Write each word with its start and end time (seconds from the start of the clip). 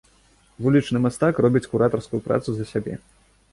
Вулічны 0.67 1.01
мастак 1.03 1.43
робіць 1.47 1.63
куратарскую 1.75 2.21
працу 2.31 2.49
за 2.59 2.65
сябе. 2.73 2.93